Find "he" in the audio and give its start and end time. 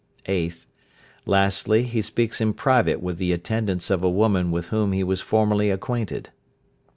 1.83-2.01, 4.93-5.03